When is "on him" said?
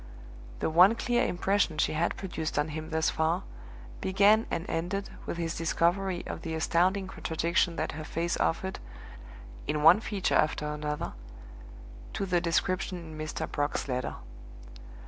2.57-2.89